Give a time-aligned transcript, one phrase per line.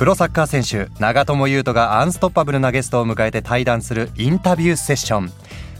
[0.00, 5.30] プロサッカー選手長友佑都がアンストッパブルなゲストを迎えて対談するインタビューセッション。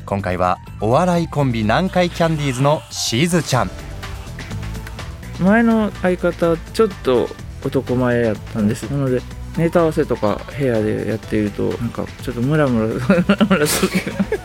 [0.04, 3.70] 今回はお笑いコンビ南海キャンディーズのしずちゃん。
[5.40, 7.30] 前の相方ちょっと
[7.64, 8.90] 男前やったんです。
[8.90, 9.22] なので
[9.56, 13.92] ネタ合わせとか部屋でやっているとなんかちょっとムラムラムラムラする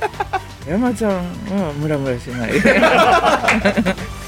[0.72, 2.52] 山ちゃんはムラムラしない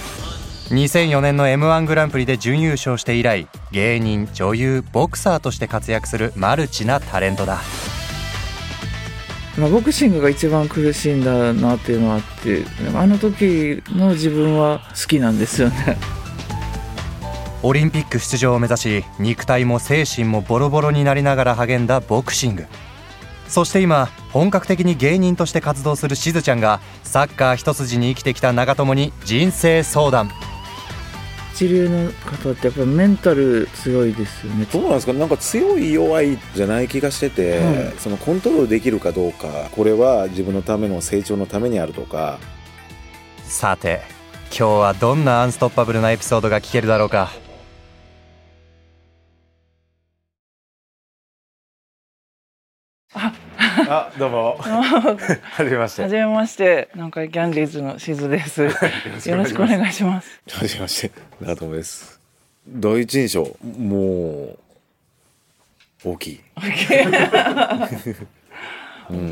[0.69, 7.61] 2004年の m 1グランプリで準優勝して以来芸人女優ボクサーとして活躍するマルチなタレントだ。
[9.57, 15.97] まあボクシングが一番苦しいんだなっていうのはあってあの時の自分は好きなんですよね。
[17.63, 22.65] オリンピック出場を目指し肉体も精神もボロボロになりながら励んだボクシング。
[23.47, 30.29] そして今本格的に芸人として活動するしずちゃんがサッカー一筋に生きてきた長友に人生相談
[31.57, 34.65] 一流の方ってやっぱりメンタル強いですよね。
[34.71, 35.13] どうなんですか？
[35.13, 37.93] なんか強い弱いじゃない気がしてて、はい。
[37.97, 42.37] そのコントロールできるかどうかこれは自分のための成長のためにあるとか。
[43.43, 44.01] さて
[44.49, 47.31] 今日はどんなアンストッパブルなエピソードが聞けるだろうか
[53.89, 54.57] あどうも。
[54.57, 55.17] は
[55.59, 56.89] じめましはじめまして。
[56.93, 58.63] 南海キャンディーズのしずです。
[58.63, 58.69] よ
[59.37, 60.41] ろしくお願いします。
[60.51, 62.19] はじめまして長友です。
[62.67, 63.43] 第一印象？
[63.79, 64.59] もう
[66.03, 66.41] 大きい。
[66.57, 66.71] 大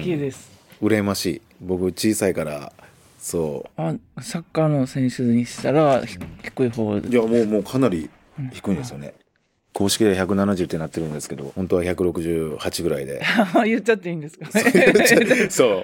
[0.02, 0.18] きい。
[0.18, 0.50] です、
[0.82, 1.42] 羨ましい。
[1.60, 2.72] 僕小さいから
[3.20, 6.94] そあサッカーの選手にしたらひ低い方。
[6.94, 8.10] ういやもうもうかなり
[8.54, 9.16] 低いんですよね、
[9.76, 13.22] 公式で170ってなってるんですけど本当は168ぐらいで。
[13.66, 14.48] 言っちゃっていいんですか？
[15.50, 15.84] そ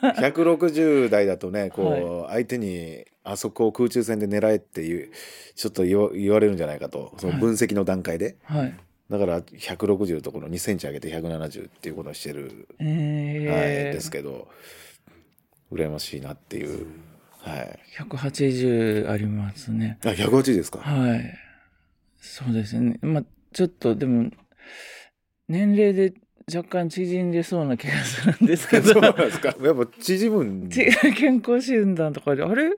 [0.00, 5.10] 160 台だとねこう、相手にあそこを空中戦で狙えっていう
[5.54, 5.98] ちょっと言
[6.32, 7.12] われるんじゃないかと。
[7.18, 8.74] その分析の段階で、はい。
[9.10, 13.50] だから160のところ2センチ上げて170っていうことをしてる、えー。
[13.52, 13.58] は
[13.90, 14.48] い、ですけど
[15.72, 16.86] 羨ましいなっていう。
[17.40, 17.78] はい。
[17.98, 19.98] 180ありますね。
[20.04, 20.78] あ180ですか？
[20.78, 21.34] はい
[22.30, 22.96] そうですね。
[23.02, 24.30] まあちょっとでも
[25.48, 26.14] 年齢で
[26.54, 28.92] 若干縮んでそうな気がするんですけど。
[28.92, 29.48] そうなんですか？
[29.60, 30.86] やっぱ縮むんち
[31.16, 32.70] 健康診断とかであれ？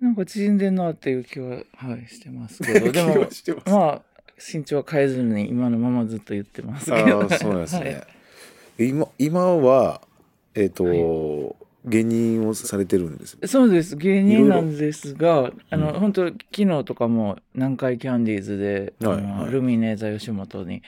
[0.00, 2.90] なんか縮んでんなっていう気は、はい、してますけど。
[2.90, 3.44] で気もます。
[3.66, 4.02] まあ
[4.44, 7.84] 身長は変えずに今のままずっと言ってますけあどーそうなんです はい。
[7.84, 8.02] ね、
[8.78, 10.00] 今今は
[10.56, 11.54] えっ、と、は
[11.84, 13.48] 芸人をされてるんですよ。
[13.48, 13.96] そうです。
[13.96, 16.00] 芸人なんですがあの、うん。
[16.00, 19.22] 本当昨日とかも南海キャンディーズで、はい。
[19.22, 19.50] はい。
[19.50, 20.82] ルミネーザ吉本に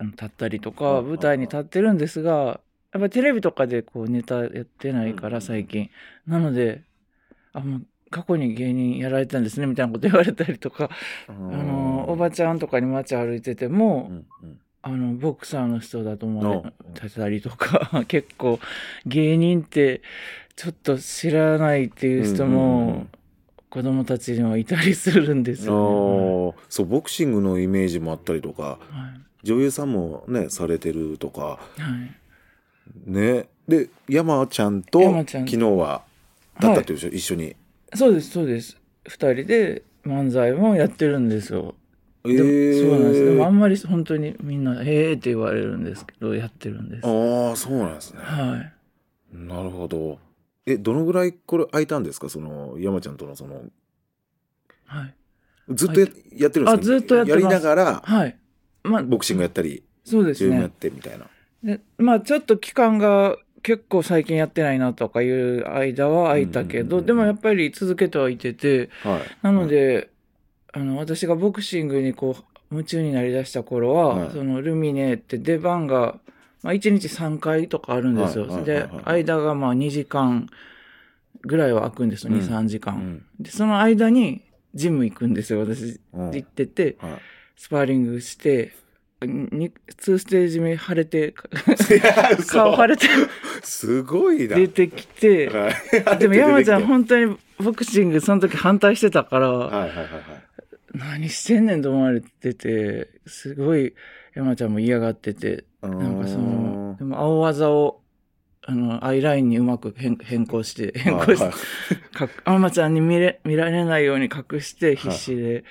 [0.00, 1.04] 立ったりとか、はい。
[1.04, 2.60] 舞台に立ってるんですが
[2.92, 5.90] やっぱテレビとかでこうネタやってないから最近、
[6.26, 6.82] なので
[7.52, 10.90] あもう過去に芸人やられてたんですねみたいなこと言われたりとか、
[11.28, 16.72] ああのおばちゃんとかに街歩いてても、うんうんあのボクサーの人だと思わあ
[17.02, 18.60] れてたりとか 結構
[19.06, 20.02] 芸人って
[20.56, 23.08] ちょっと知らないっていう人もん
[23.70, 26.54] 子供たちにはいたりするんですあよ、ー。
[26.68, 28.98] そうボクシングのイメージもあったりとかね。
[29.00, 29.20] はい。
[29.42, 31.42] 女優さんもねされてるとか。
[31.42, 31.58] は
[33.08, 33.10] い。
[33.10, 33.48] ね。
[33.66, 35.48] で山ちゃんと山ちゃん。
[35.48, 36.02] 昨日は
[36.60, 37.56] だったっていうでしょ、一緒に。
[37.94, 38.76] そうですそうです。
[39.08, 41.74] 二人で漫才もやってるんですよ。
[42.26, 43.24] えでもそうなんです。
[43.24, 47.06] でもああんまり本当にみんな「へえ」って言われるんですけどやってるんです。
[47.06, 48.20] はあそうなんですね。
[49.32, 49.36] い。
[49.36, 50.18] なるほど。
[50.66, 52.28] えどのぐらいこれ空いたんですか？
[52.30, 53.62] その山ちゃんとのその
[54.86, 55.14] はい。
[55.70, 56.72] ずっとや,、やってるんですか？
[56.72, 57.42] あずっとやってます。
[57.42, 58.38] りながらはい。
[58.84, 60.60] まあボクシングやったりそうですね。
[60.60, 61.26] やってみたいな、
[61.62, 69.22] でまあちょっと期間が結構最近やってないなとかいう間は空いたけど、でもやっぱり続けてはいててはい。
[69.40, 70.10] なので、
[70.76, 74.30] あの私がボクシングにこう夢中になりだした頃は、はい。
[74.32, 76.18] そのルミネって出番が、
[76.62, 78.48] まあ、1日3回とかあるんですよ。
[78.48, 78.50] はい。
[78.50, 78.60] はい。
[78.60, 78.64] はい。
[78.66, 79.22] ではい。
[79.24, 80.48] 間がまあ2時間
[81.42, 82.40] ぐらいは空くんですよ、うん。
[82.40, 83.24] 23時間、うん。
[83.38, 84.42] でその間に
[84.74, 86.00] ジム行くんですよ私。
[86.12, 86.30] うん。
[86.32, 87.12] 行っててはい。
[87.56, 88.74] スパーリングして
[89.22, 92.54] に2ステージ目腫れていや嘘。
[92.54, 93.06] 顔腫れて
[93.62, 94.56] すごいな。
[94.56, 95.70] 出てきて、は
[96.16, 96.18] い。
[96.18, 100.06] でも山ちゃんはい本当にボクシングその時反対してたから、はいはいはい
[100.94, 103.94] 何してんねんと思われててすごい
[104.34, 108.00] 山ちゃんも嫌がっててなんかそのでも青技を
[108.66, 112.70] あのアイラインにうまく変変更して変更して、はい。
[112.72, 115.64] ちゃんに見れ見られないように隠して必死で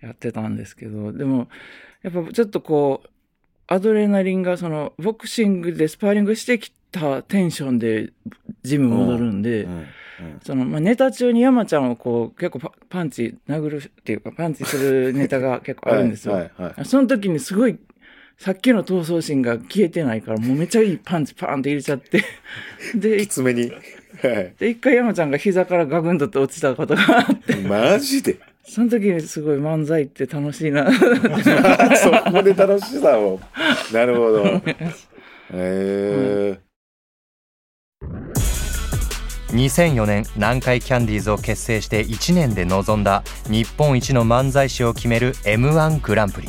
[0.00, 1.48] やってたんですけど、でも
[2.02, 3.08] やっぱちょっとこう
[3.66, 8.12] アドレナリンがそのボクシングでスパーリングしてきたテンションで
[8.62, 9.72] ジム戻るんで、うん。
[9.72, 9.86] うん
[10.42, 16.34] その、まあ、ネタ中に山ちゃんをこう結構パパンチ殴るっていうかパンチするネタが結構あるんですよ。
[16.34, 17.78] はいはいはいその時にすごい
[18.38, 22.22] さっきの闘争心が消えてないからもうめっちゃいいパンチパーンって入れちゃって
[22.94, 23.70] できつめに。
[23.70, 23.76] は
[24.40, 24.54] い。
[24.58, 28.36] で一回山ちゃんが膝からガクンとって落ちたことがあってマジで？
[28.68, 33.40] その時にすごい漫才って楽しいな そこで楽しさを。
[33.92, 34.44] なるほど。
[34.44, 34.62] へ
[35.52, 36.58] え
[39.56, 46.48] 2004年南海キャンディーズを結成して1年で臨んだ日本一の漫才師を決める m 1グランプリ。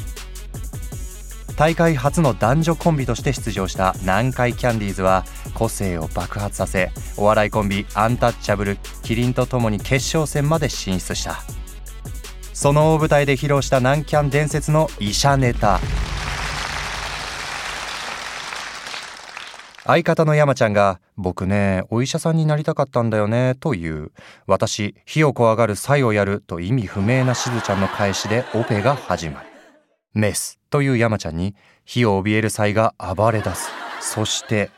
[1.55, 5.25] 大会初の男女コンビとして出場した南海キャンディーズは
[5.55, 11.37] 個性を爆発させお笑いコンビアンタッチャブルキリンとともに決勝戦まで進出した。
[12.53, 15.79] その大舞台で披露した南キャン伝説の医者ネタ。
[19.87, 24.11] 相方の山ちゃんが「僕ねお医者さんになりたかったんだよね」という
[24.45, 29.47] 私火を怖がる才をやると意味不明なしずちゃんの返しでオペが始まる
[30.13, 31.55] メスという山ちゃんに
[31.85, 33.69] 火を怯える才が暴れ出す。
[34.01, 34.71] そして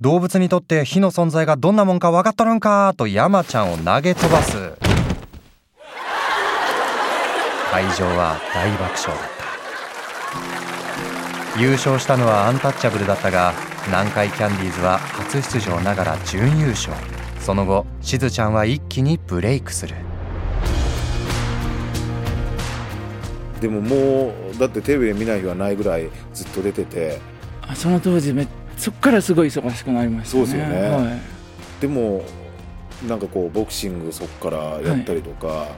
[0.00, 4.52] 動物にとって火の存在がどんなもんか分かっとるんかと山ちゃんを投げ飛ばす。
[7.72, 9.16] 会場は大爆笑だっ
[11.54, 11.60] た。
[11.60, 16.96] 優勝したのはアンタッチャブルだったが南海キャンディーズは初出場ながら準優勝。
[17.38, 19.94] その後しずちゃんは一気にブレイクする。
[23.60, 27.20] でももうだってテレビで見ない日はないぐらいずっと出てて。
[27.60, 28.46] あその当時め
[28.78, 30.46] そっからすごい忙しくなりましたね。
[30.46, 30.88] そうですよね。
[30.88, 31.20] はい。
[31.82, 32.24] でも
[33.06, 35.68] なんかこうボクシングそこからやったりとか、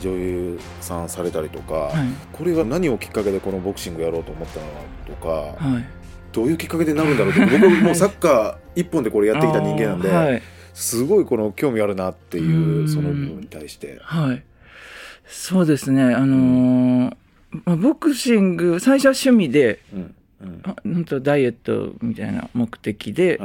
[0.00, 1.94] 女優さんされたりとか、はい。
[2.32, 5.95] これが何をきっかけでこのボクシングやろうと思ったのかとか、はい
[6.36, 10.42] どういうきっかけでなるんだろうって僕もうサッカー一本でこれやってきた人間なんで、はい。
[10.74, 12.88] すごいこの興味あるなっていううん。
[12.88, 13.98] その部分に対して。
[14.02, 14.42] はい。
[15.24, 16.02] そうですね。
[16.14, 17.16] あのー
[17.64, 20.60] まあボクシング、最初は趣味で、うんうん。
[20.64, 23.40] あ本当ダイエットみたいな目的で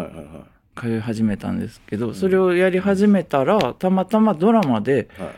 [0.76, 5.30] 通い始めたんですけど、それをやり始めたら、たまたまドラマで、はい。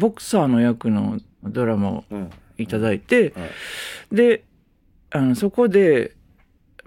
[0.00, 2.30] ボクサーの役のドラマをうん。
[2.60, 3.46] いただいて、は
[4.10, 4.16] い。
[4.16, 4.42] で、
[5.10, 6.16] あの、そこで、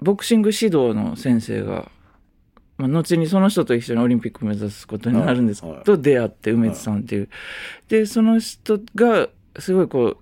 [0.01, 1.89] ボクシング指導の先生が、
[2.77, 7.29] まあ、後にその人と一緒にオリンピックを目指すことになるんですけはいど、出会って梅津さんっていう。
[7.87, 10.17] で、その人が、すごいこう、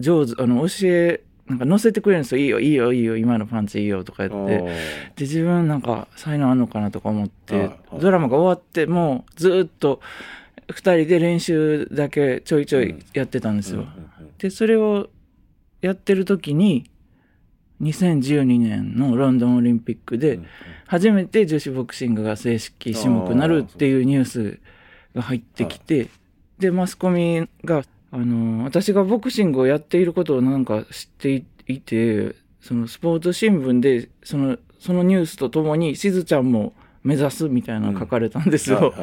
[0.00, 2.40] 上手、あの、教え、なんか乗せてくれるんですよ。
[2.40, 4.58] いいよ、いいよ、いいよ、今のパンチいいよとか言って。
[4.58, 4.72] で、
[5.20, 7.70] 自分なんか才能あんのかなとか思って、
[8.00, 10.00] ドラマが終わってもうずっと
[10.70, 13.80] 二人で練習だけちょいちょいやってたんですよ。
[13.80, 14.04] うんうんうん
[14.38, 15.08] でそれを
[15.80, 16.90] やってる時に
[17.84, 20.46] 2012年のロンドンオリンピックでうん
[20.86, 24.58] 初めて女子ボクシングが正式種目になるっていうニュース
[25.14, 26.08] が入ってきて
[26.58, 38.94] でマスコミがあの私がボクシングをやっていることをなんか知っていてそのスポーツ新聞でそのそのニュースとともにしずちゃんも目指すみたいなの書かれたんですよ。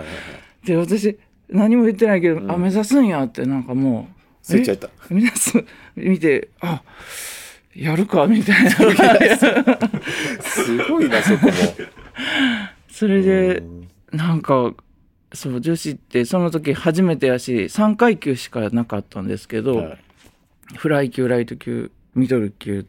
[0.63, 1.19] で私
[1.49, 2.51] 何も言ってないけど、うん。
[2.51, 4.07] あ目指すんやってなんかも
[5.97, 6.81] う見てあ
[7.75, 8.69] やるかみたいな。
[10.41, 10.77] す。
[10.89, 11.51] ごいなそこも。
[12.89, 13.89] それでうん。
[14.11, 14.73] なんか
[15.33, 19.97] そう女子ってその時初めてやし3階級しかなかったんですけど、はい。
[20.75, 22.85] フライ級ライト級ミドル級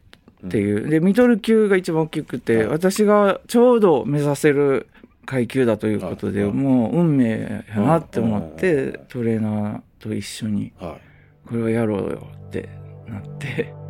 [0.46, 2.66] っていう、でミドル級が一番大きくて、はい。
[2.66, 4.88] 私がちょうど目指せる
[5.24, 6.52] 階級だということで、はい。
[6.52, 11.48] もう運命やなって思って、うんトレーナーと一緒にはい。
[11.48, 12.68] これはやろうよって
[13.06, 13.81] なって。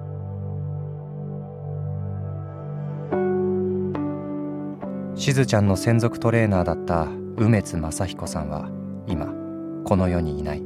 [5.23, 8.69] しずちゃんの専属トレーナーだった梅津正彦さんは
[9.07, 9.26] 今
[9.85, 10.62] この世にいない。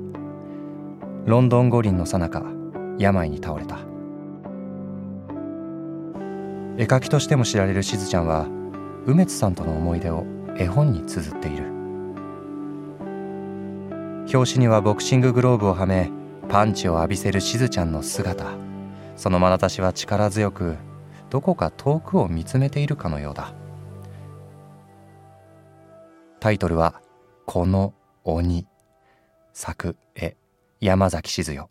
[1.26, 2.42] ロンドン五輪の最中
[2.98, 3.80] 病に倒れた。
[6.78, 8.46] 絵描きとしても知られるしずちゃんは
[9.04, 10.24] 梅津さんとの思い出を
[10.56, 11.66] 絵本に綴っている。
[14.32, 16.10] 表紙にはボクシンググローブをはめ
[16.48, 18.46] パンチを浴びせるしずちゃんの姿。
[19.16, 20.76] その眼差しは力強く
[21.28, 23.52] どこか遠くを見つめているかのようだ。
[26.38, 27.00] タイトルは
[27.46, 28.66] 「この鬼」
[29.54, 30.36] 作絵
[30.80, 31.68] 山崎静代。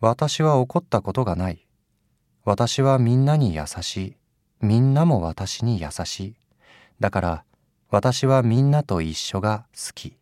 [0.00, 1.66] 私は怒ったことがない。
[2.44, 4.16] 私はみんなに優しい。
[4.60, 6.36] みんなも私に優しい。
[7.00, 7.44] だから
[7.90, 10.16] 私はみんなと一緒が好き。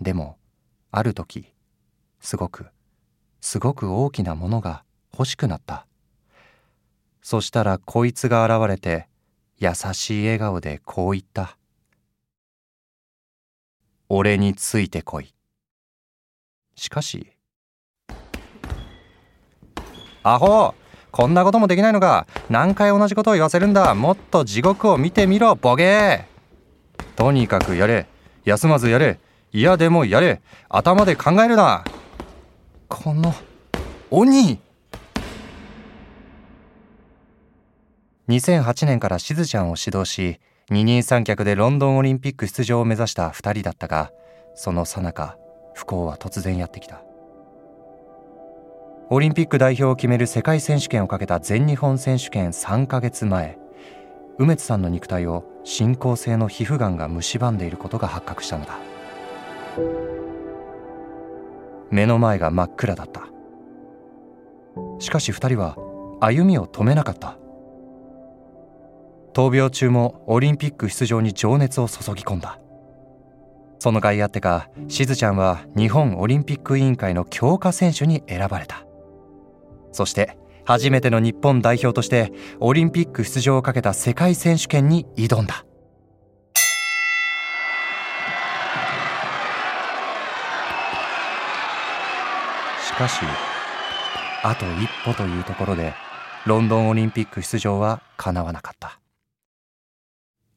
[0.00, 0.38] でも
[0.90, 1.54] ある時
[2.20, 2.66] すごく
[3.40, 5.86] すごく大きなものが欲しくなった。
[7.22, 9.08] そしたらこいつが現れて
[9.58, 11.56] 優しい笑顔でこう言った。
[14.08, 15.34] 俺についてこい。
[16.74, 17.32] しかし
[20.22, 20.74] アホ
[21.10, 22.26] こんなこともできないのか。
[22.50, 23.94] 何回同じことを言わせるんだ。
[23.94, 26.26] もっと地獄を見てみろボケ。
[27.14, 28.06] とにかくやれ。
[28.44, 29.18] 休まずやれ。
[29.52, 30.42] 嫌でもやれ。
[30.68, 31.82] 頭で考えるな。
[32.88, 33.32] この
[34.10, 34.65] 鬼。
[38.28, 44.10] 2008年からしずちゃんを指導し二人三脚でロンドンオリンピック出場を目指した2人だったが
[44.54, 45.36] その最中
[45.74, 47.02] 不幸は突然やってきた。
[49.08, 53.56] オリンピック代表を決める世界選手権をかけた全日本選手権3ヶ月前
[54.38, 58.78] 梅津さんの肉体を進行性の皮膚がんが蝕んでいることが発覚したのだ。
[61.90, 63.28] 目の前が真っ暗だった。
[64.98, 65.76] しかし2人は
[66.20, 67.38] 歩みを止めなかった。
[69.36, 72.58] 闘病中もオリンピック出場に情熱を注ぎ込んだ。
[73.78, 78.86] その甲斐あってかしずちゃんは日本オリンピック委員会の強化選手に選ばれた。
[79.92, 85.66] そして初めての日本代表としてオリンピック出場をかけた世界選手権に挑んだ。
[92.82, 93.20] しかし
[94.42, 95.92] あと一歩というところで
[96.46, 98.98] ロンドンオリンピック出場は叶わなかった。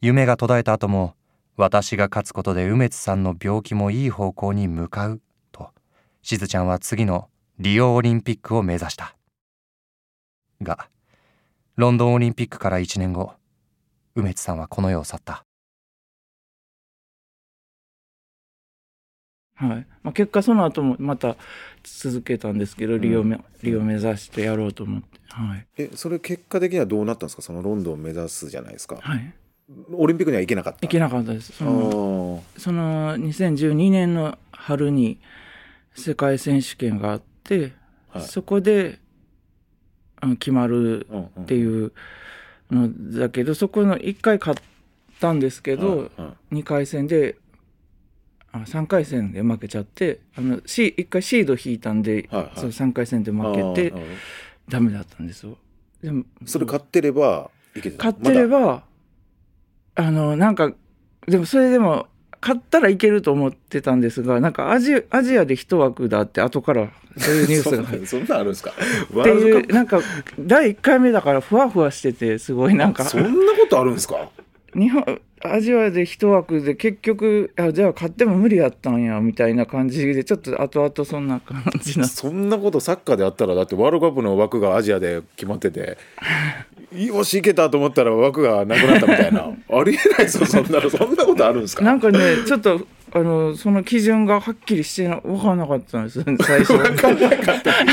[0.01, 1.15] 夢が途絶えた後も
[1.57, 5.71] 私が勝つことで梅津さんの病気もいい方向に向かうと
[6.21, 9.17] しずちゃんは次のリオオリンピックを目指した。
[10.61, 10.87] が
[11.75, 13.33] ロンドンオリンピックから1年後
[14.15, 15.43] 梅津さんはこの世を去った。
[19.55, 19.87] はい。
[20.03, 21.35] まあ、結果その後もまた
[21.83, 25.19] 続けたんですけど、リオめリオ目指してやろうと思って。
[25.27, 27.41] はい、えそれ結果的にはどうなったんですか？
[27.41, 28.97] そのロンドンを目指すじゃないですか。
[29.01, 29.33] はい、
[29.91, 30.85] オリンピックには行けなかった。
[30.85, 31.53] いけなかったです。
[31.53, 35.19] そあのーその2012年の春に
[35.95, 37.73] 世界選手権があって、
[38.09, 38.23] はい。
[38.23, 38.99] そこで
[40.39, 41.43] 決まるうんうん。
[41.43, 41.91] っていう
[42.71, 44.61] のだけどそこの1回勝っ
[45.19, 46.11] たんですけど、うん
[46.51, 46.57] うん。
[46.57, 47.37] 2回戦で
[48.51, 52.59] あ3回戦で負けちゃってあの、C、1回シード引いたんで、はいはい。
[52.59, 53.93] そう3回戦で負けて
[54.67, 55.57] ダメだったんですよ。
[56.01, 57.51] でもそれ勝ってれば
[57.97, 58.83] 勝ってれまば、
[59.99, 60.71] あのなんか
[61.27, 62.07] でもそれでも
[62.41, 68.71] 勝ったらいけると思ってたんですがなんかアジアジアで一枠だって後からそういうニュースが そんなあるんですか？
[69.13, 69.99] ワていうなんか
[70.39, 73.03] 第1回目だからふわふわしててすごいなんか。
[73.03, 74.29] プそんなことあるんですか？
[74.73, 82.05] 日本アジアで一枠で結局あじゃあ勝っても無理やったんやみたいな感じでちょっと後々そんな感じな。
[82.07, 85.97] そんなことサッカーであったらだってワールドカップの枠がアジアで決まってて
[86.93, 89.41] よしいけたと思ったら枠がなくなったみたいな。
[89.69, 90.89] ありえないですよそんなの。
[90.89, 91.83] そんなことあるんですか？
[91.83, 92.81] なんかねちょっと
[93.11, 96.73] あのその基準がはっきりしてな分からなかったんです最初。
[96.77, 97.71] 分かんなかった。
[97.71, 97.85] だい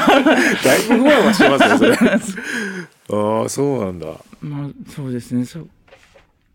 [0.88, 1.96] ぶふわふわしてますよそれ。
[3.40, 4.06] ああそうなんだ。
[4.40, 5.44] まあそうですね。
[5.44, 5.68] そう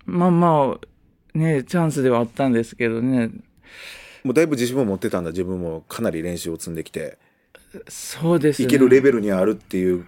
[0.06, 0.78] まあま
[1.36, 3.30] あねチャンスではあったんですけどね。
[4.24, 5.84] もうだいぶ自信も持ってたんだ自分も。
[5.88, 7.18] かなり練習を積んできて。
[7.88, 8.66] そうですね。
[8.66, 10.06] いけるレベルにあるっていう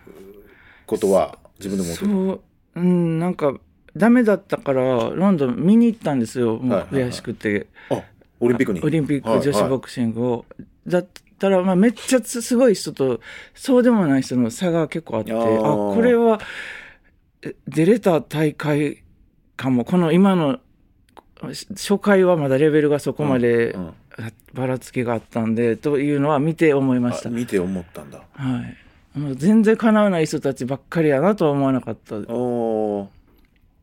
[0.85, 2.41] ことは自分でもそう。
[2.75, 3.53] うんなんか
[3.95, 6.57] ダメだったからロンドン見に行ったんですよ。
[6.57, 7.09] もうはいはいはい。
[7.09, 8.01] 悔しくて、あ
[8.39, 8.81] オリンピックに？
[8.81, 10.45] オリンピック女子ボククシングを、
[10.87, 13.19] だったら、まあ、めっちゃつすごい人と
[13.53, 16.39] そうでもない人の差が結構あってあこれは
[17.43, 19.03] え出れた大会
[19.55, 19.85] かも。
[19.85, 20.59] この今の
[21.53, 23.93] し初回はまだレベルがそこまで、うんうん。
[24.15, 27.31] あばらつきがあったんでというのは見て思いました。
[27.31, 28.23] 見て思ったんだ。
[28.33, 28.77] はい
[29.35, 32.15] 全然かなわない人たちばっかりやなとは思わなかった。
[32.15, 33.07] おー。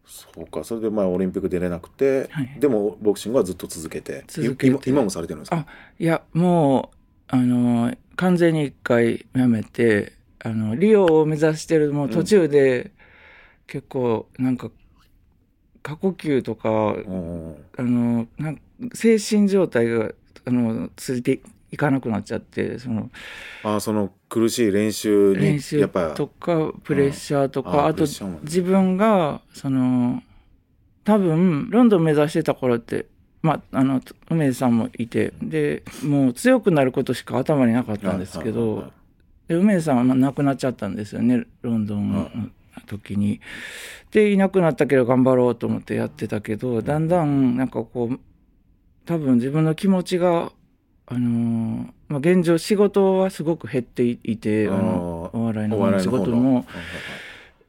[0.05, 0.65] そうか。
[0.65, 2.57] それでまあオリンピック出れなくて、はい。
[2.59, 4.25] でもボクシングはずっと続けて。
[4.27, 4.67] 続けて。
[4.67, 5.57] 今今もされてるんですか？
[5.59, 5.67] あ
[5.99, 6.97] いやもう
[7.29, 12.91] あの完全に一回やめてあのリオを目指してるもう途中で、
[13.69, 14.71] 結構なんか
[15.83, 17.57] 過呼吸とかうん。
[17.79, 18.61] あのなん
[18.95, 20.11] 精神状態が
[20.45, 23.11] あのついていかなくなっちゃってその
[23.63, 27.79] あーその苦しい練習に練習やっぱとかプレッシャーとか、うん。
[27.81, 28.05] ああと
[28.45, 30.23] 自分がその
[31.05, 33.07] 多分ロンドン目指してた頃って
[33.43, 38.93] まああの梅津さんもいてでもう強くなることしか頭になかったんですけど
[39.49, 42.31] 梅津さんはまあ亡くなっちゃったんですよねロンドンの
[42.87, 43.41] 時に。
[44.13, 48.21] でいなくなったけど頑張ろうと思ってやってたけどだんだんなんかこう
[49.07, 50.53] 多分自分の気持ちが
[51.11, 56.65] あのーまあ、現状仕事はすごく減っていてあのお笑いの仕事も。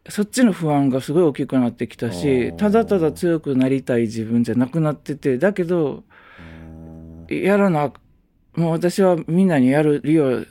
[0.10, 2.56] そっちの不安がすごい大きくなってきたあしー。
[2.56, 6.04] ただただ強くなりたい自分じゃなくなっててだけど
[7.30, 7.94] やらな
[8.56, 10.46] もう私はみんなにやるリオはい。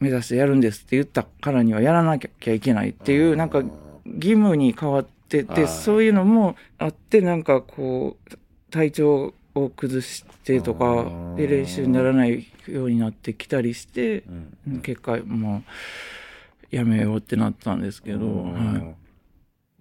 [0.00, 3.58] 目指してやるんですって言ったからにはやらなきゃいけないっていうなんか
[4.04, 5.68] 義務に変わっててはい。
[5.68, 8.38] そういうのもあってなんかこう
[8.70, 14.24] 体調を崩してとかうんで練習にならないようになってきたりして
[14.66, 14.80] うん。
[14.80, 15.62] 結果も
[16.72, 18.72] うやめようってなったんですけど、うん。
[18.72, 18.96] はい、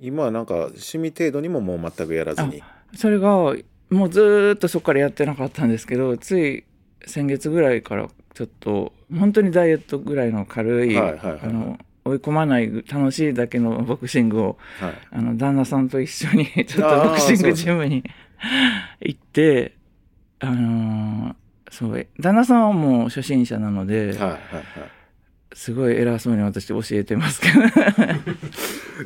[0.08, 2.64] 今はなんか趣味程度にももう全くやらずに。
[2.96, 3.30] それが
[3.90, 6.64] もうずーっとそこからやってなかったんですけどつい
[7.06, 14.94] 先月ぐらいからちょっと本当にダイエットぐらいの軽い、あの追い込まない楽しいだけのボクシングをはい。
[15.12, 18.04] あの旦那さんと一緒に ちょっとボクシングジムに
[19.02, 19.74] 行って
[20.40, 21.36] あのー
[21.70, 24.42] そう旦那さんはもう初心者なので、はいはいはい。
[25.54, 27.48] すごい偉そうに私教えてますけ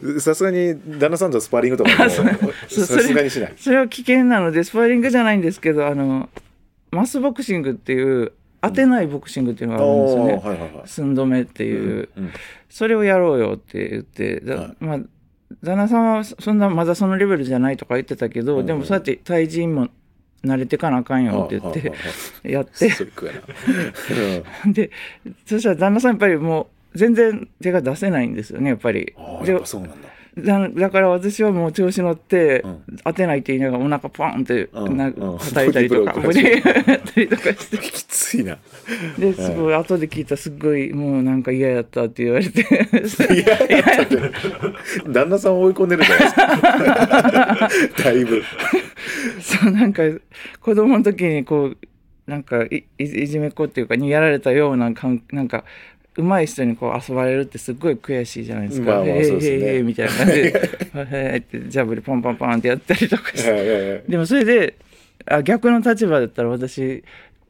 [0.03, 3.53] ど さすがに旦那さんとスパーリングとか さすがにしない。
[3.57, 6.29] それは危険なのでスパーリングじゃないんですけどあの
[6.91, 12.31] マスボクシングっていう当てないボクシングっていうのがあるんですよね、おーはいはいはい寸止めっていう、うん。
[12.69, 14.75] それをやろうよって言って、だはい。
[14.79, 14.99] まあ
[15.63, 19.89] 旦那さんはそんなまだそのレベルじゃないとか言ってたけど、うんでもそうやって対人も
[20.43, 21.93] 慣れてかなあかんよって言って
[22.49, 22.89] やって。
[24.67, 24.91] で
[25.45, 29.13] そしたら旦那さんやっぱりもう全然手が出せないんですよねやっぱり。
[29.65, 32.83] そうなんだだだから私はもう調子乗って、うん。
[33.03, 34.99] 当てないって言いながらお腹パンってなうん。
[34.99, 35.37] うん。
[35.39, 37.77] 叩いたりとか やったりとかして。
[37.77, 38.57] きついな。
[39.19, 42.61] ですごい後で聞いたらすっごいもうなんか嫌やったって言われて。
[42.63, 44.17] いやいやって。
[45.07, 48.01] 旦那さんを追い込んでるじゃないですか。
[48.03, 48.43] だいぶ。
[49.41, 50.03] そうなんか
[50.61, 51.77] 子供の時にこう
[52.25, 55.65] なんかいいいじめっ子っていうかにやられたようなかんなんか
[56.15, 58.87] 上手い人にこう遊ばれるってすっごい悔しいじゃないですか。
[58.87, 59.55] まあまあへいそうですね。
[59.55, 63.31] へいへいみたいな感じで「へいへい」ってジャブでポンポンポンってやったりとか。
[63.35, 64.03] してはいはいはい。
[64.07, 64.75] でもそれで
[65.25, 67.03] あ逆の立場だったら私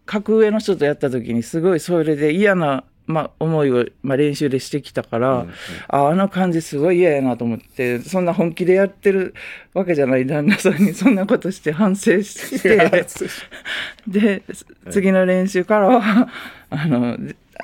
[0.06, 5.46] 格上の人とやった時にすごいそれで嫌な、まあ、思いを、まあ、練習でしてきたから、
[5.88, 9.34] ああの感じすごい嫌やなと思ってそんな本気でやってる
[9.74, 12.78] わけじゃない旦那さんにそんなことして反省して。
[14.08, 14.44] で
[14.90, 16.30] 次の練習からは
[16.70, 17.18] あの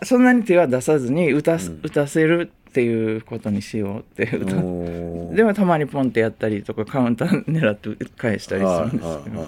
[0.04, 5.36] そんなに手は出さずに打たす、打たせるっていうことにしようって打たおー。
[5.38, 9.48] でもたまにポンってやったりとかカウンター狙って返したりするんですけど、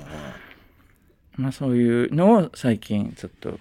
[1.38, 3.50] まあそういうのを最近ちょっと。
[3.52, 3.60] う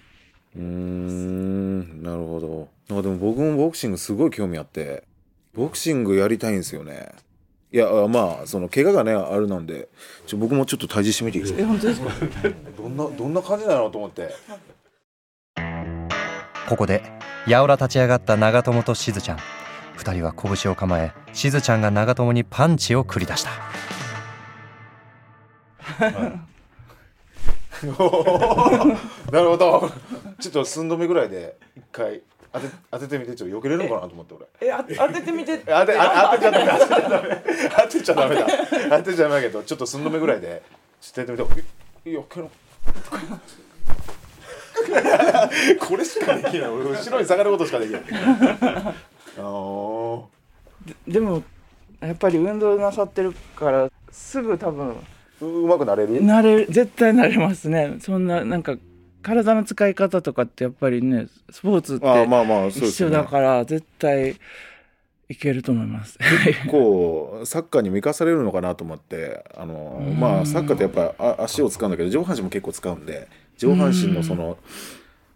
[0.59, 2.03] ーん。
[2.03, 2.69] なるほど。
[2.95, 5.05] なんかでも僕もボクシングすごい興味あって。
[5.55, 7.09] ボクシングやりたいんですよね。
[7.71, 9.89] いやあまあその怪我がねあるなんで。
[10.27, 11.61] ちょ僕もちょっと体重してみていいですか？
[11.63, 12.11] え本当ですか？
[12.79, 14.31] どんなどんな感じなのと思って
[16.69, 17.03] ここで
[17.47, 19.39] やおら立ち上がった長友としずちゃん。
[19.97, 23.51] 二人は拳を構えしずちゃんが長友にパンチを繰り出した。
[29.33, 29.91] なるほど。
[30.39, 32.21] ちょっと寸止めぐらいで一回
[32.53, 34.47] 当て当ててみてちょっと避けれるのかなと思って俺。
[34.61, 35.59] えあ当ててみて。
[35.61, 37.43] 当てあ当てちゃダメ
[37.77, 38.99] 当てちゃダメ当てちゃダメだ。
[38.99, 40.63] 当てちゃダメだけどちょっと寸止めぐらいで
[41.01, 42.11] ちょっとやってみて。
[42.11, 42.51] いやけろ
[45.81, 46.69] これしかできない。
[46.69, 48.03] 俺後ろに下がることしかできない。
[49.39, 50.23] あー。
[51.07, 51.43] でも
[52.01, 54.95] やっぱり運動なさってるからすぐ多分
[55.41, 56.23] ううまくなれる？
[56.25, 57.97] なれ絶対なれますね。
[58.01, 58.77] そんななんか
[59.23, 64.37] 体の使い方とかってやっぱりねスポーツって一緒だから絶対
[65.29, 66.17] いけると思います。
[66.45, 74.57] 結構サッカーにも生かされるのかなと思ってあのまあサッカーってやっぱあ足を使うんだけど上半身も結構使うんで上半身のその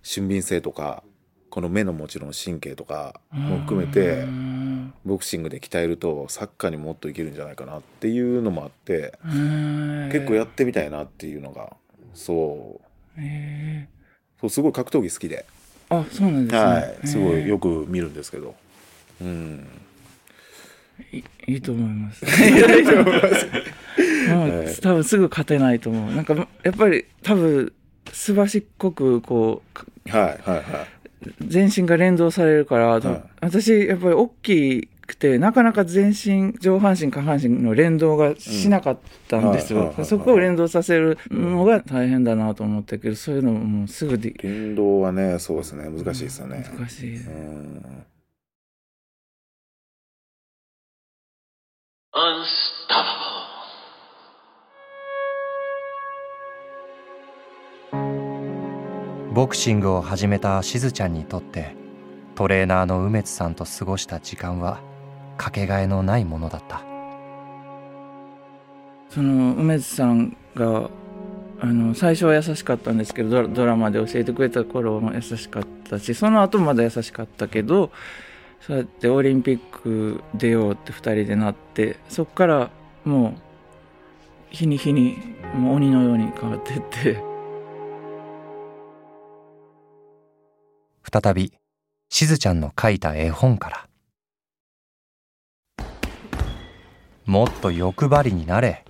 [0.03, 1.03] 俊敏性とか
[1.51, 4.95] この目のもちろん神経とかも含めてうん。
[5.05, 10.09] ボクシングで鍛えるとサッカーにもっといけるんじゃないかなっていうのもあってうん。
[10.11, 11.77] 結構やってみたいなっていうのが
[12.15, 12.81] そ
[13.17, 13.21] う。
[13.21, 13.89] へ
[14.41, 18.55] そうすごい格闘技好きで、ーあそうなんですね、はい、すごいへよく見るんですけど。
[19.21, 19.69] うん。
[21.13, 22.25] ーいいいと思います。
[22.25, 22.29] い
[22.83, 23.47] いと思います。
[24.33, 24.75] もう はい。
[24.77, 26.15] 多分すぐ勝てないと思う。
[26.15, 27.73] なんかやっぱり多分
[28.13, 29.63] すばしっこくこ
[30.07, 30.65] うはいはいはい。
[31.47, 33.23] 全身が連動されるから、はい。
[33.41, 38.99] 私やっぱり大きくてなかなか全身上半身下半身の連動がしなかっ
[39.29, 39.79] たんですよ。
[39.81, 40.07] うんはいはいはいはい。
[40.07, 45.85] そこを連動させるのが大変だなと思ったけどそういうのももうすぐで連動はねそうですね。
[45.85, 46.65] 難しいですよね。
[46.77, 48.05] 難しい、うん、
[52.15, 53.22] Unstoppable.
[59.33, 61.75] ボクシングを始めたしずちゃんにとって
[62.35, 64.83] トレーナーの梅津さんと過ごした時間は
[65.39, 66.83] かけがえのないものだった。
[69.09, 70.91] その梅津さんが
[71.61, 77.91] あの最初は優しかったんですけどドラマで教えてくれた頃も優しかったしその後まだ優しかったけど
[78.61, 82.71] そうやってオリンピック出ようって2人でなってそっから
[83.05, 83.35] もう
[84.51, 85.17] 日に日に
[85.55, 87.32] もう鬼のように変わってって。
[91.11, 91.53] 再び
[92.09, 93.89] しずちゃんの書いた絵本から。
[97.25, 98.85] もっと欲張りになれ。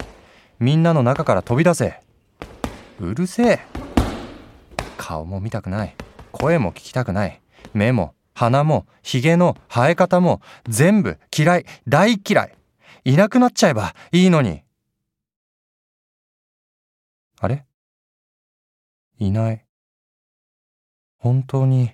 [0.58, 2.00] みんなの中から飛び出せ。
[3.00, 3.60] うるせえ。
[4.96, 5.96] 顔も見たくない。
[6.30, 7.40] 声も聞きたくない。
[7.74, 11.66] 目も鼻もひげの生え方も全部嫌い。
[11.86, 12.54] 大嫌い。
[13.04, 14.62] いなくなっちゃえばいいのに。
[17.40, 17.66] あれ？
[19.18, 19.64] いない。
[21.18, 21.92] 本当に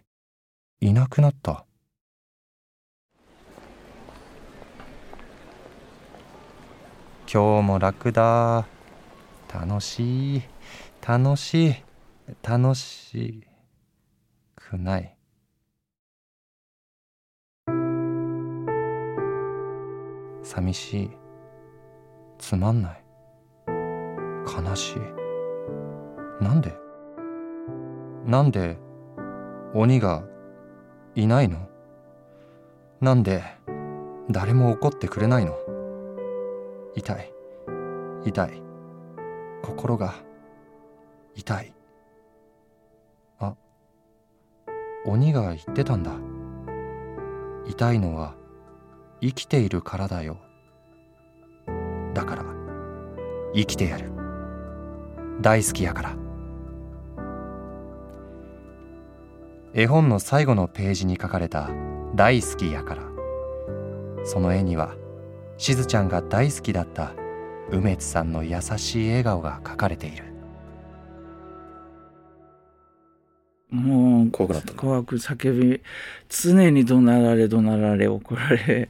[0.80, 1.64] いなくなった。
[7.32, 8.64] 今日も楽だ。
[9.52, 10.42] 楽しい。
[11.06, 11.74] 楽しい。
[12.42, 13.44] 楽し
[14.54, 15.16] くない。
[20.44, 21.10] 寂しい。
[22.38, 23.04] つまんない。
[23.66, 24.98] 悲しい。
[26.40, 26.72] なんで？
[28.24, 28.78] なんで
[29.74, 30.22] 鬼が
[31.18, 31.59] いないの？
[33.00, 33.42] なんで
[34.31, 35.59] 誰も怒ってくれないの？
[36.94, 37.33] 痛い。
[38.24, 38.62] 痛い。
[39.61, 40.14] 心が
[41.35, 41.72] 痛い。
[43.40, 43.57] あ
[45.07, 46.12] 鬼が言ってたんだ。
[47.66, 48.37] 痛いのは
[49.20, 50.37] 生きているからだよ。
[52.14, 52.44] だから
[53.57, 54.12] 生きてやる。
[55.40, 56.27] 大好きやから。
[59.74, 61.70] 絵本の最後のページに書かれた
[62.16, 63.02] 「大好きやから」
[64.24, 64.94] その絵には
[65.59, 67.12] しずちゃんが大好きだった
[67.70, 70.24] 梅津さんの優しい笑顔が描かれている。
[73.70, 74.72] もう怖くなった。
[74.72, 75.83] の怖く叫び
[76.31, 78.88] 常に怒鳴られ怒鳴られ怒られ。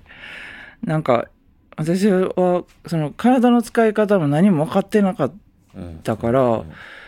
[0.85, 1.29] なんか
[1.77, 5.33] 私はその体の使い方も何も分かってなかっ
[5.75, 6.65] うんたから、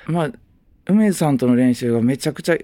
[0.06, 0.30] まあ
[0.86, 2.56] 梅津さんとの練習がめちゃくちゃ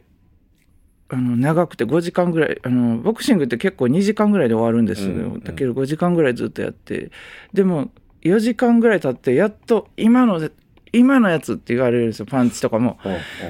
[1.09, 5.41] あの長くて5時間ぐらいあのボクシングって結構2時間ぐらいで終わるんですよ、うんうん。
[5.41, 7.11] だけど5時間ぐらいずっとやって。
[7.53, 7.91] でも
[8.23, 10.51] 4時間ぐらい経ってやっと今の
[10.93, 12.27] 今のやつって言われるんですよ。
[12.27, 12.99] パンチとかも。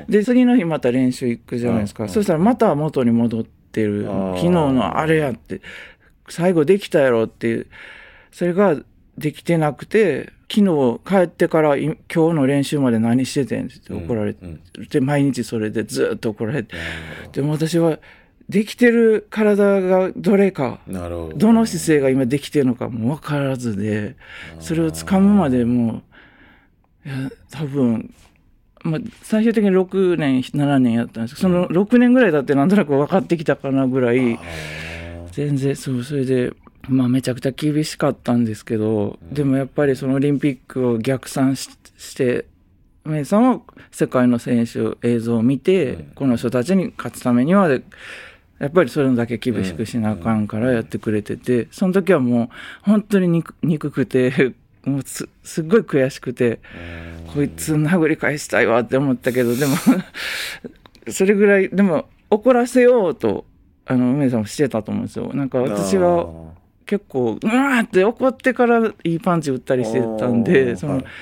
[0.08, 4.04] で次の日また練習行くじゃないですか、うんそしたらまた元に戻ってる。
[4.04, 5.60] 昨日のあれやって。
[6.28, 7.66] 最後できたやろっていう。
[8.32, 8.76] それが
[9.18, 14.60] できてなくて昨日帰ってからい今日の練習まで何しててんって怒られて、うん。
[14.88, 16.76] で毎日それでずっと怒られて。
[17.32, 17.98] でも私は
[18.48, 21.52] できてる体がどれかほど。
[21.52, 24.16] の姿勢が今できてるのかも分からずで
[24.60, 26.02] それを掴むまでも
[27.04, 28.14] ういや多分、
[28.82, 34.38] まあ、最終的に6年7年やったんですけどその6年ぐらいだってなんとなく分かってきたかなぐらいあ
[35.32, 36.52] 全然そうそれで。
[36.88, 42.46] まあめちゃくちゃ厳しかったんですけど、でもやっぱりそのオリンピックを逆算しして
[43.04, 46.04] メイさんは世界の選手映像を見て、うん。
[46.14, 47.78] この人たちに勝つためにはや
[48.66, 52.48] っぱりそれだけ厳しくしなあかんからやってくれてて、その時はもう
[52.82, 59.76] 本当に憎憎くてもうすすっごい悔しくて、ーこいつ殴り返したいわって思ったけどでも
[61.10, 63.44] それぐらいでも怒らせようと
[63.84, 65.32] あの梅さんもしてたと思うんですよ。
[65.34, 66.28] なんか私は
[66.86, 71.12] 結構うわーって怒ってからいいパンチ打ったりしてたんでその、はいはい。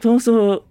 [0.00, 0.62] 闘争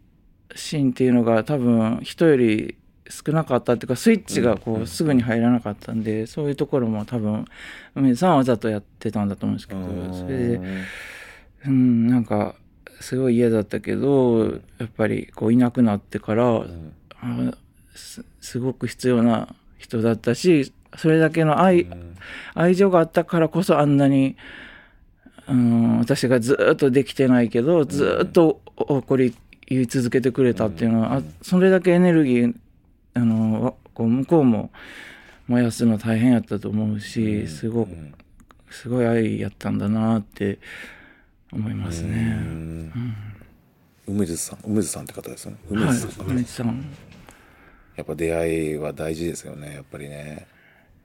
[0.55, 2.77] 心っていうのが多分人より
[3.09, 7.45] 少なかったっていうかスイッチがこうんうすぐに入らなかったんで、そういうところも多分
[7.95, 10.61] 梅さんはわざとやってたんだと思うんですけど、それで
[11.65, 12.55] うんなんか
[12.99, 16.61] すごい嫌だったけどやっぱりこういなくなってから、う
[17.25, 17.57] ん。
[18.41, 22.15] すごく必要な人だったしそれだけの愛,、うん。
[22.53, 24.35] 愛情があったからこそあんなに、
[25.47, 29.35] うん、私がずっとできてないけどずっと怒り
[29.67, 32.55] 言い続けてくれたっていうのは、あそれだけエネルギー
[33.15, 34.71] あのわこう向こうも
[35.47, 38.13] 燃やすの大変やったと思うしすごくうん。
[38.69, 40.57] すごい愛やったんだなって
[41.51, 42.13] 思いますうね。
[42.33, 42.91] ん。
[44.07, 45.57] 梅津さん梅津さんって方ですよね。
[45.69, 46.85] 梅はい津さん、、梅津さん。
[47.95, 50.47] やっぱ出会いは大事ですよねやっぱりね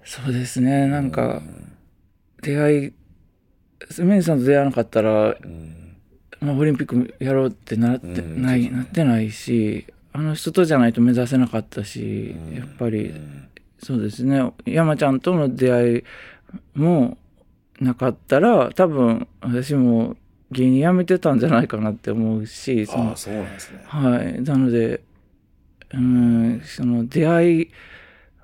[0.08, 1.42] そうですね、なんか、
[2.40, 2.92] 出会い、
[3.98, 5.96] 梅津さんと出会わなかったら、うん。
[6.40, 12.54] まあ、オリンピックやろうってなってうんない、なってないし、あの人とじゃないと目指せなかったし、うん。
[12.54, 13.48] やっぱり、うん。
[13.80, 16.04] そうですね、山ちゃんとの出会い
[16.74, 17.18] も
[17.78, 20.16] なかったら、多分私も
[20.52, 23.82] 芸人辞めてたんじゃないかなって思うし、そのああそうなんですね。
[23.84, 24.42] はい。
[24.42, 25.02] なので、
[25.92, 27.70] うんその出会い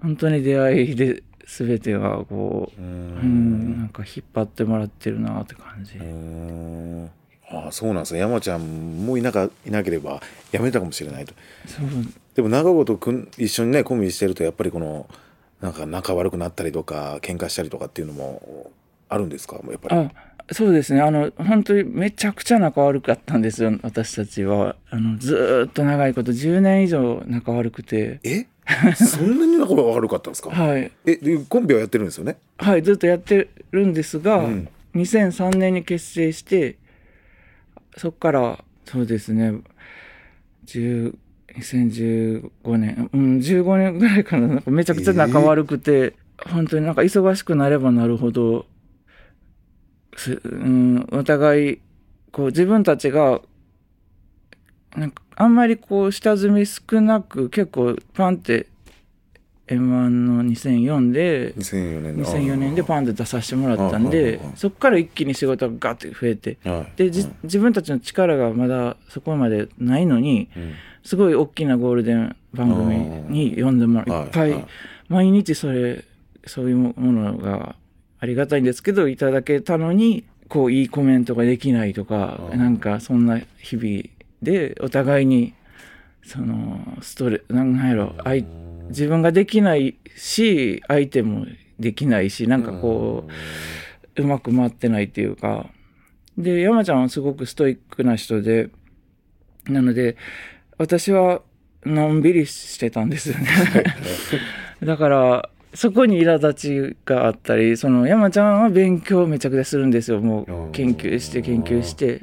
[0.03, 5.99] 本当に出会いで全てがこう、ううん、なんか引っ張ってもらってるなって感じ、
[7.51, 8.21] ああそうなんですね。
[8.21, 11.35] 山ちゃんもいなかいなければやめたかもしれないと。
[11.67, 11.87] そう。
[12.35, 15.07] でも長尾とくん一緒にねコンビしてるとやっぱりこの
[15.61, 18.71] なんか仲悪くなったりとか喧嘩したりとかっていうのも
[19.09, 19.61] あるんですか？
[19.71, 19.97] やっぱり。
[19.97, 20.11] あ
[20.53, 21.01] そうですね。
[21.01, 24.77] あの本当にめちゃくちゃ仲悪かったんですよ私たちは。
[24.91, 28.21] あのずーっと長いこと10年以上仲悪くて。
[28.25, 28.47] え？
[28.97, 30.51] そんなに仲悪かったんですか？
[30.51, 30.91] はい。
[31.07, 32.37] えでコンビはやってるんですよね？
[32.59, 34.69] はいずっとやってるんですが、うん。
[34.95, 36.77] 2003年に結成して
[37.97, 39.53] そっからそうですね
[40.67, 41.17] 10
[41.57, 44.49] 2015年うん15年ぐらいかな。
[44.49, 46.15] なんかめちゃくちゃ仲悪くて、
[46.47, 48.67] 本当になんか忙しくなればなるほど
[50.17, 51.81] すうんお互い
[52.33, 53.41] こう自分たちが
[54.97, 58.67] なんかあんまりこう下積み少なく結構パンって
[59.67, 59.79] M1
[60.09, 62.25] の2004で2004年の。
[62.25, 66.59] 2004年でパンで出させてもらったんあでそっから一気に仕事がガッて増えて。
[66.65, 66.93] はい。
[66.97, 70.75] でじ自分たちの力がまだそこまでないのにうん。
[71.03, 72.97] すごい大きなゴールデン番組
[73.29, 74.11] に呼んでもらう。
[74.11, 74.67] はいいっぱいはい
[75.09, 76.03] 毎日それ
[76.47, 77.77] そういうものが
[78.21, 84.05] ありがたいんですけどいただけたのにこういいコメントができないとかなんかそんな日々
[84.45, 85.55] でお互いに
[86.23, 88.45] そのストレなんやろ相
[88.89, 91.47] 自分ができないし相手も
[91.79, 93.29] できないしなんかこ
[94.17, 95.69] ううまく回ってないっていうか。
[96.37, 98.71] で山ちゃんはすごくストイックな人で
[99.69, 100.17] なので
[100.79, 101.43] 私は
[101.85, 103.49] のんびりしてたんですよね。
[104.83, 110.21] だからそこに苛立ちがあったりその山ちゃんは勉強めちゃくちゃするんですよ。
[110.21, 112.23] もう研究して研究して。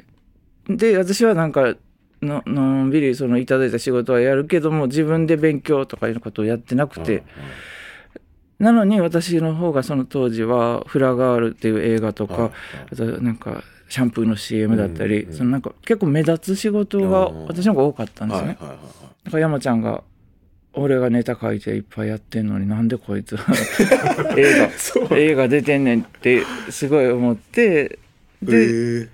[0.68, 1.74] で私はなんか
[2.22, 7.24] ののんびりそのいただいた仕事はやるけども自分で勉強とかいうことをやってなくて、
[8.58, 12.52] なのに私の方がその当時は「フラガール」っていう映画とか、はい
[12.92, 18.56] あとなんかシャンプーの CM だったり、そのなんか結構目立つ仕事がうん私の方が多かったんですね。
[19.24, 20.02] だから山ちゃんが
[20.74, 23.36] 俺がネタ書いていっぱいやってんのになんでこいつ
[24.38, 24.68] 映
[25.10, 27.98] 画映画出てんねんってすごい思って
[28.42, 29.08] で、えー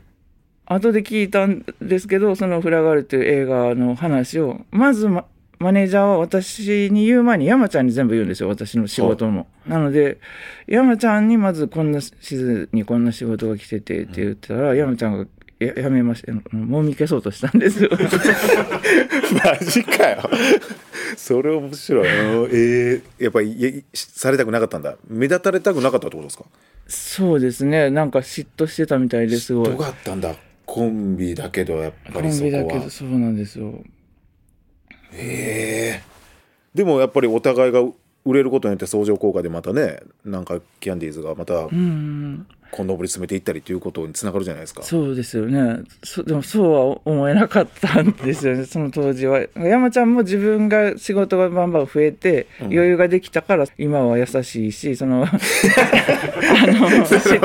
[0.70, 5.24] 後で聞いたんですけどその「フラガール」っていう映画の話をまずマ
[5.58, 9.48] マネージャーは私に言う前に山ちゃんに全部言うんですよ私の仕事も。
[9.66, 10.18] なので
[10.68, 15.26] 山ちゃんにまずこんなしずにこんな仕事が来ててって言ったら、山ちゃんが
[15.58, 17.90] ややめましたもみ消そうとしたんですよ。
[17.90, 20.30] マジかよ。
[21.16, 22.44] それ面白い。
[22.44, 24.96] うんえー、やっぱりされたくなかったんだ。
[25.08, 26.44] 目立たれたくなかったってことですか？
[26.86, 27.90] そうですね。
[27.90, 29.70] なんか嫉妬してたみたいですごい。
[29.70, 30.36] どがあったんだ
[30.68, 33.72] コンビだけどやっぱコりそこンビだけはどそうなんですよ。
[35.14, 36.02] ええ。
[36.74, 37.80] でもやっぱりお互いが
[38.26, 44.82] 売れることによって相乗効果でまたねなんかキャンディーズがまたうん今度上り詰めていったりということにつながるじゃないですか。
[44.82, 45.84] そうですよね。
[46.04, 48.66] そでもそうは思えなかったんですよね。
[48.68, 49.40] その当時は。
[49.56, 55.38] 山ちゃんも自分が仕事がバンバン増えて、余裕ができたから今は優しいしその あの
[57.06, 57.40] 嫉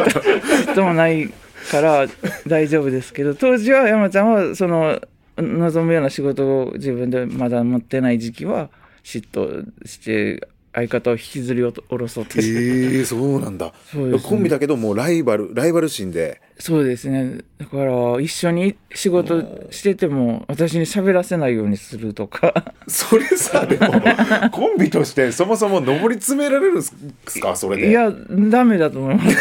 [0.75, 1.31] 妬もない
[1.69, 2.07] から
[2.47, 5.01] 大丈夫ですけど当時は山ちゃんはその
[5.37, 8.69] 望むような仕事を自分でまだ持ってない時期は
[9.03, 12.95] 嫉妬して相方を引きずり下ろそうとして。
[12.97, 13.73] ええそうなんだ。
[13.93, 14.19] ね。
[14.19, 17.39] コンビだけどもうライバルライバル心でそうですね。
[17.57, 22.73] だから一緒に仕事してても私に喋らせないようにするとか。
[22.87, 23.87] それさでも
[24.51, 27.55] コンビとしてそもそも上り詰められるんですか？
[27.55, 27.89] それで。
[27.89, 28.11] いや
[28.49, 29.37] ダメだと思います。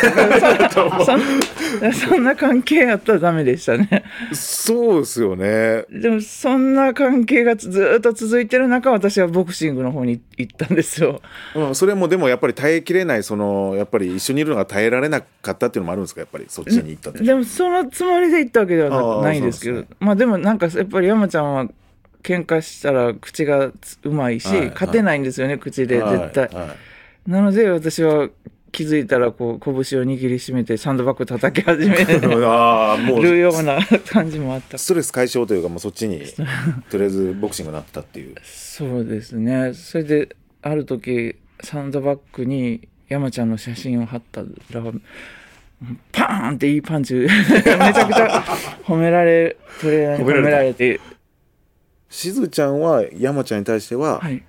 [1.05, 4.05] そんそんな関係やったらダメでしたね。
[4.33, 5.85] そうですよね。
[5.91, 11.21] でもそんな関係がずっと続いてる中私はボクシングの方に行ったんですよ。
[11.55, 16.21] うん、それもでもやっぱり耐えきれないそのやっぱり一緒にいるのが耐えられなかったっていうのもあるんですか？
[16.21, 17.25] やっぱりそっちに行ったって。
[17.25, 19.79] でもそのつもりで行ったわけではなないですけど。
[19.79, 21.67] そうでまあでもなんかやっぱり山ちゃんは
[22.23, 23.73] 喧嘩したら口が
[24.05, 26.69] うまいし、はい勝てないんですよね口で絶対、はい。
[26.69, 26.77] はい
[27.27, 28.31] なので私は
[28.73, 31.97] 気づいたらこう拳を握りしめてサンドバッグ叩き始め
[32.45, 33.23] ああもう。
[33.23, 34.79] るような感じもあった。
[34.79, 36.23] ストレス解消というかもうそっちに
[36.91, 38.35] とりあえずボクシングになったっていう。
[38.43, 39.75] そうですね。
[39.75, 44.83] それである時サンドバッグに山ちゃんの写真を貼ったら
[46.13, 47.15] パーンっていいパンチ。
[47.27, 48.45] めちゃくちゃ
[48.85, 51.01] 褒められトレーナーに褒められて。
[52.09, 54.43] しずちゃんは山ちゃんに対しては、はい。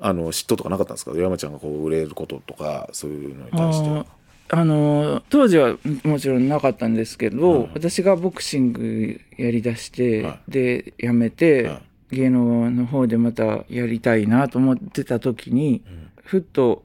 [0.00, 1.12] あの嫉妬とかなかったんですか？
[1.16, 4.00] 山ちゃんがこう売れることとかそういうのに対しては。
[4.00, 4.06] あ
[4.54, 7.70] あの当時はもちろんなかったんですけど、うん。
[7.72, 11.74] 私がボクシングやりだして、はでやめて、は
[12.10, 12.16] い。
[12.16, 15.82] 芸能の方でまたやりたいなと思ってた時に、
[16.22, 16.84] ふっと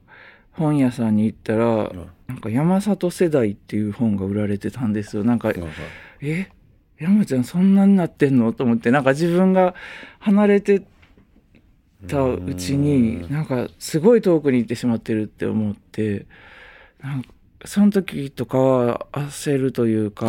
[0.52, 1.92] 本屋さんに行ったら、
[2.28, 5.24] なんか山里世代っていう本が売られてたんですよ。
[5.24, 5.50] なんか、
[6.20, 6.48] え
[6.98, 8.52] 山ちゃんそんなになってんの？
[8.52, 9.74] と思ってなんか自分が
[10.18, 10.82] 離れて
[12.06, 16.26] たうちになんかすごい遠くに行ってしまってるって思って
[17.00, 17.30] なんか
[17.64, 20.26] その時とかは焦るというか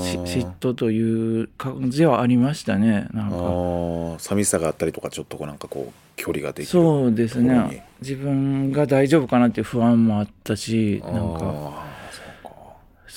[0.00, 4.18] 嫉妬という感じはありましたねなんか。
[4.18, 7.86] 寂しさがあったりとかちょっとこうなんかこう距離ができるそうですね。
[8.00, 11.85] 自分が大丈夫かなっていう不安もあったしあなんか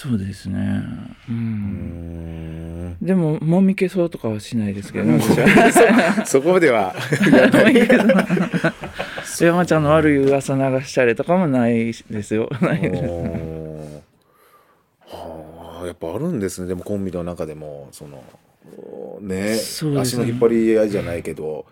[0.02, 0.82] そうですね。
[1.28, 2.92] うん。
[2.92, 5.20] んでももみ消そうとかはしないですけどね
[6.26, 6.96] そこまでは。
[9.42, 12.50] 山ちゃんの悪い噂流したりとかもないですよ。
[12.64, 12.90] ない
[15.02, 16.70] はあやっぱあるんですね。
[16.70, 18.24] でもコンビの中でもその
[19.20, 20.00] ねそうね。
[20.00, 21.66] 足の引っ張り合いじゃないけど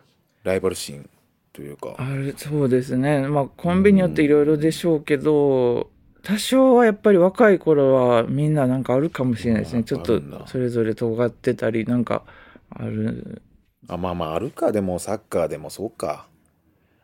[0.43, 1.09] ライバル心
[1.53, 1.95] というか。
[1.97, 3.25] あるそうですね。
[3.25, 5.91] まあコンビによっていろいろでしょうけど、
[6.27, 9.79] 多少はやっぱり若い頃はみんななんかあるかもしれないですね。
[9.79, 12.23] あちょっとそれぞれ尖ってたりなんか
[12.69, 13.41] ある。
[13.87, 16.27] あまあまああるかでもサッカーでもそうか。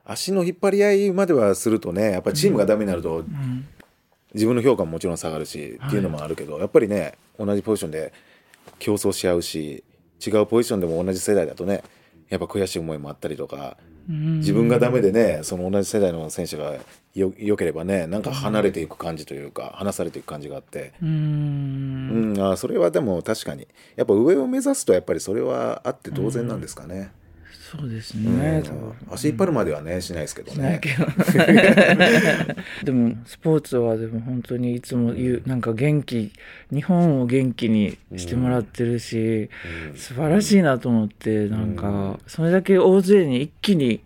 [0.03, 3.65] 足の引っ張り合いまではするとねやっぱりチームがダメになるとうん。
[4.33, 8.11] 自分の評価ももちろん下がるしっていうのもあるけど、やっぱりね同じポジションで
[8.77, 9.85] 競争し合うし
[10.19, 11.81] 違うポジションでも同じ世代だとね
[12.27, 16.73] やっぱ悔しい思いもあったりとか自分がダメでねその同じ世代の選手が
[17.13, 22.33] よよければねなんか離れていく感じというか離されていく感じがあって、うーん。
[22.35, 23.67] うん、あそれはでも確かに。
[23.95, 27.11] やっぱ上を目指すとやっぱりそれはあって当然なんですかね。
[27.75, 28.39] そうですうん。
[28.39, 28.61] ね。
[28.63, 30.79] 多分足引っ張るまではねしないですけどね。
[32.83, 36.31] でもスポーツはでも本当にいつも言うなんか元気
[36.71, 39.49] 日本を元気にしてもらってるし、
[39.95, 44.01] 素晴らしいなと思ってなんかそれだけ大勢に一気に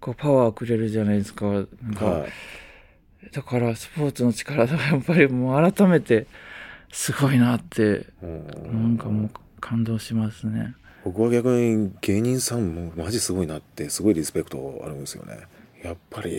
[0.00, 1.46] こうパワーくれるじゃないですか。
[1.46, 2.28] なんか、はい。
[3.32, 6.26] だからスポーツの力がやっぱりもう改めて
[6.90, 8.46] すごいなってうん。
[8.72, 10.74] なんかもう感動しますね。
[11.08, 15.38] 僕は逆に芸人さんもマジすごいなってすごいリスペクトあるんですよね。
[15.82, 16.30] やっぱり、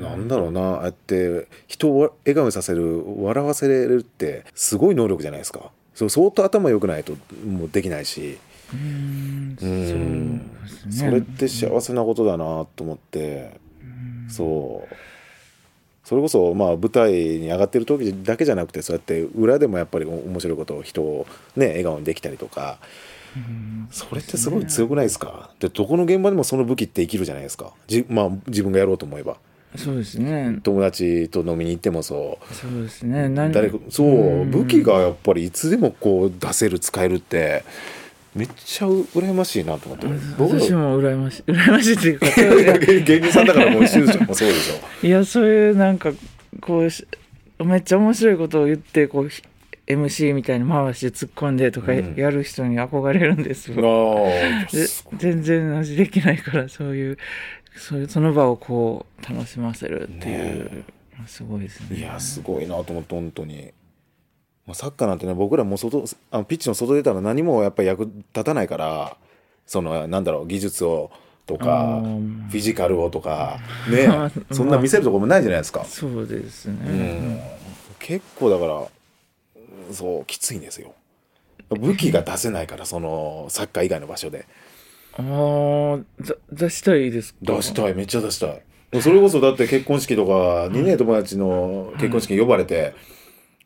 [0.00, 0.60] なんだろうな。
[0.60, 5.70] ああやって人を笑顔にさせる笑わせれるってすごい能力じゃないですか。
[5.94, 8.38] そう相当頭良くないともうできないし、
[8.72, 10.50] うーんうん。
[10.92, 13.58] それって幸せなことだなと思って、
[14.28, 14.94] そう
[16.04, 22.78] それこそまあ舞台に上がってる時だけじゃなくてそうやって裏でもやっぱり面白いことを人をね笑顔にできたりとか
[23.36, 23.88] うん。
[23.90, 25.50] それってすごい強くないですか？
[25.58, 27.72] でどこの現場でもその武器って生きるじゃないですか。
[27.88, 29.38] じ、まあ、自分がやろうと思えば。
[29.76, 30.60] そうですね。
[30.62, 32.54] 友達と飲みに行ってもそう。
[32.54, 33.28] そうですね。
[33.28, 37.64] 何誰かそう武器がやっぱりいつでもこう出せる使えるって
[38.34, 40.06] めっちゃ羨ましいなと思って。
[40.36, 41.42] 僕私らも羨ましい。
[41.46, 42.26] 羨ましいっていうか
[43.06, 44.74] 芸人さんだからもうしずちゃんもそうでしょ。
[45.06, 46.12] いやそういうなんか
[46.60, 47.06] こうし
[47.64, 49.42] めっちゃ面白いことを言ってこうひ
[49.86, 52.14] MC みたいに回して突っ込んでとかうん。
[52.16, 53.76] やる人に憧れるんですよ。
[53.78, 57.18] あで全然同じできないからそういう
[57.76, 60.84] そういうその場をこう楽しませるっていう、ね
[61.26, 61.98] すごいですね。
[61.98, 63.72] いやすごいなと思って本当に、
[64.66, 69.16] まあ、サッカーなんてね僕らもう外あのピッチの外出たら何もやっぱり役立たないから
[69.66, 71.10] そのなんだろう技術を
[71.46, 72.00] とか
[72.48, 73.58] フィジカルをとか
[73.90, 76.74] ねまあそんな見せるところもないじゃないですか、そうですね。
[76.88, 77.40] うん、
[77.98, 78.82] 結構だから
[79.92, 80.94] そうきついんですよ。
[81.68, 84.46] 武器が出せないからそのサッカー以外の場所で。
[85.16, 87.38] ああだ出したいですか？
[87.42, 89.02] 出したいめっちゃ出したい。
[89.02, 92.94] それこそだって結婚式とかにね友達の結婚式に呼ばれて、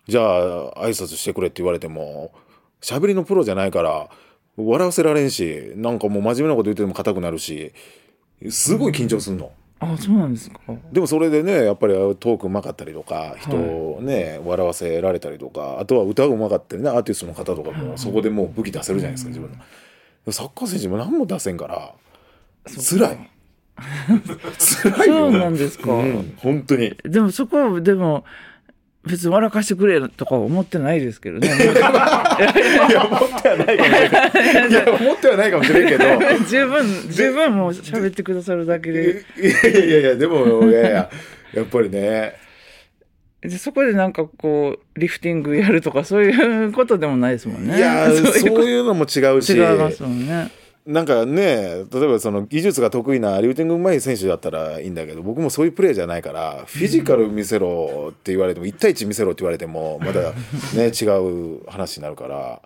[0.08, 2.32] じゃあ挨拶してくれって言われても
[2.80, 4.08] 喋りのプロじゃないから
[4.56, 7.72] 笑わせられんしなんかもう真面目なこと言ってても硬くなるし
[8.50, 9.52] すごい緊張すんの。
[9.80, 10.58] あそうなんですか。
[10.92, 19.50] でもそれでねやっぱりトークうまかったりとか人をね、笑わせられたりとかあとは歌うまかったりねアーティストの方とかもそこでもう武器出せるじゃないですか自分
[20.26, 20.32] の。
[20.32, 21.94] サッカー選手も何も出せんから
[22.64, 23.30] 辛い
[24.58, 25.92] 辛いよそうなんですか。
[25.92, 28.24] うん、本当にでもそこはでも
[29.08, 31.48] 別に笑かしてくれとかは思ってないですけどね。
[31.48, 31.50] い
[32.92, 36.04] や思ってはないかもしれないいや思ってはないかもしれんけど。
[36.48, 39.24] 十分十分もう喋ってくださるだけで。
[39.36, 41.10] いやいやいやでもいやいや。
[41.54, 42.34] やっぱりね。
[43.40, 47.78] でそこでなんかこうリフティングやるとかそういうことでもないですもんね。
[47.78, 49.54] いや そういうそういうのも違うし。
[49.54, 50.50] 違いますもんね。
[50.88, 60.32] なんかね例えばその技術が得意なリューティングうまい選手だったらいいんだけど僕もそういうプレーじゃないからフィジカル見せろって言われても1対1見せろって言われてもまだ
[60.74, 62.62] ね違う話になるから。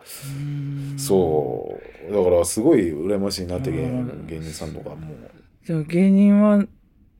[0.96, 2.12] そう。
[2.14, 3.88] だからすごい羨ましいなって芸
[4.28, 4.98] 芸人さんとかも。
[5.66, 6.64] でも芸人は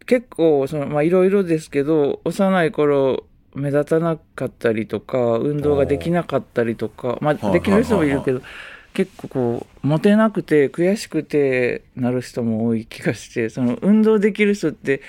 [0.07, 3.25] 結構そのまあいろいろですけど幼い頃
[3.57, 7.53] 目立たなかったりとか運動ができなかったりとかまあい。
[7.53, 8.41] できる人もいるけど
[8.95, 15.01] 結構こうモテなくて悔しくてなる人も多い気がしてその運動できる人って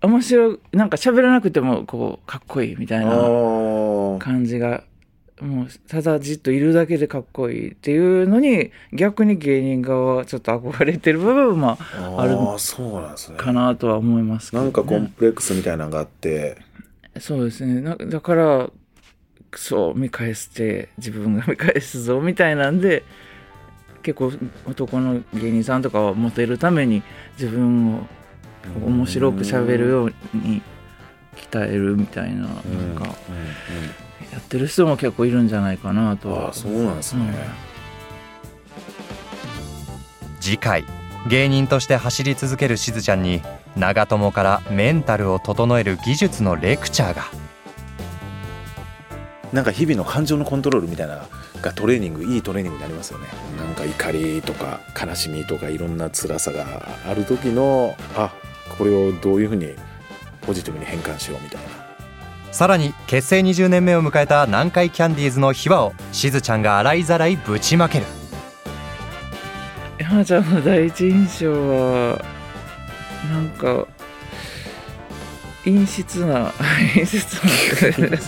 [0.00, 4.84] 面白いなんか喋らなくてもこうかっこいいみたいなあ感じが
[5.40, 13.38] もうただじっといるだけでかっこいいっていうのに逆に芸人側はちょっと憧れてる部分もああるーそうなんですね。
[13.38, 16.58] かなとは思いますけど、ね、なんかコンプレックスみたいなのがあって。
[17.20, 17.80] そうですね。
[17.80, 18.70] なだから
[19.54, 23.04] そう見返して自分が見返すぞみたいなんで
[24.02, 24.32] 結構
[24.66, 27.02] 男の芸人さんとかはモテるために
[27.38, 28.06] 自分を
[28.84, 30.62] 面白く喋るように
[31.36, 33.06] 鍛えるみたいななんうんうんか
[34.32, 36.52] やってる人も結構いるんじゃないかなとは。
[36.52, 37.22] ーそうなんですね、
[40.40, 40.84] 次回
[41.28, 43.42] 芸人として走り続けるしずちゃんに
[43.76, 47.24] 長友からメンタルを整える技術のレクチャーが
[49.52, 51.26] なんか日々の感情のコントロールみたいな
[51.62, 53.26] がトレーニングいいトレーニングになりますよね。
[53.56, 58.32] なんか怒りとか悲しみとかいろんな辛さがある時のあ
[58.76, 59.74] これをどういうふうに
[60.42, 61.88] ポジティブに変換しようみたいな。
[62.52, 68.06] さらに結成20年目を迎えた南海キャンディーズの秘話をしずちゃんが洗いざらいぶちまける。
[69.98, 72.24] 山ちゃんの第一印象は
[73.30, 73.86] なんか
[75.64, 76.52] 陰湿な
[76.94, 77.36] 陰湿
[78.00, 78.18] な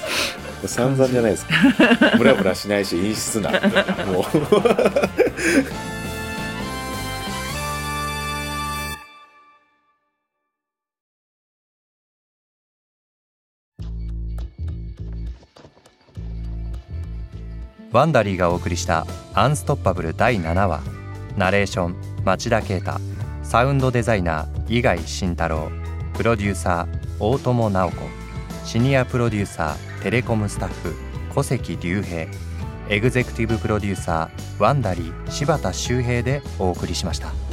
[0.69, 1.55] 散々じゃないですか。
[2.19, 4.25] ムラムラしないし陰湿なもう。
[17.93, 19.05] ワンダリーがお送りした
[19.35, 20.81] 「アンストッパブル第7話」
[21.37, 22.93] ナレーション町田啓太。
[23.43, 25.73] サウンドデザイナー伊貝慎太郎。
[26.15, 27.97] プロデューサー大友直子。
[28.65, 30.95] シニアプロデューサーテレコムスタッフ
[31.35, 32.27] 小関隆平
[32.89, 37.50] エグゼクティブプロデューサーワンダリー柴田修平でお送りしました。